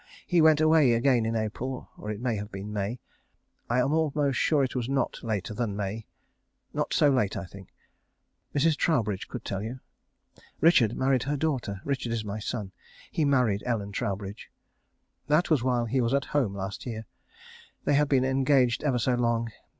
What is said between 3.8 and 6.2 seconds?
am almost sure it was not later than May.